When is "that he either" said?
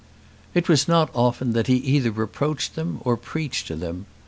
1.53-2.09